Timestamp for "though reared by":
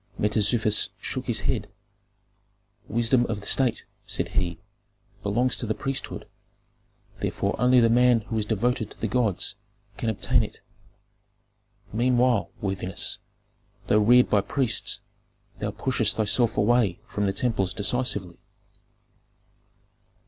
13.85-14.41